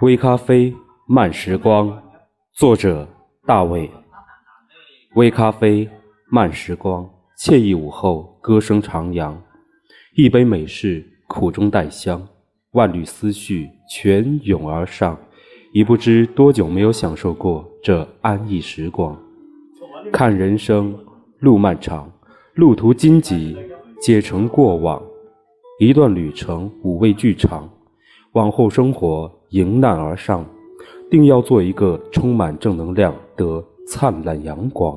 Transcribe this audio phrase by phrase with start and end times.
[0.00, 0.72] 微咖啡，
[1.08, 2.00] 慢时光，
[2.52, 3.08] 作者
[3.44, 3.90] 大卫。
[5.16, 5.88] 微咖啡，
[6.30, 7.04] 慢时光，
[7.36, 9.34] 惬意午后，歌声徜徉。
[10.14, 12.24] 一杯美式，苦中带香，
[12.74, 15.18] 万缕思绪泉涌而上，
[15.72, 19.20] 已不知多久没有享受过这安逸时光。
[20.12, 20.96] 看人生
[21.40, 22.08] 路漫长，
[22.54, 23.56] 路途荆棘，
[24.00, 25.02] 皆成过往。
[25.80, 27.68] 一段旅程，五味俱长。
[28.38, 30.46] 往后生活迎难而上，
[31.10, 34.96] 定要做一个充满正能量的灿烂阳光。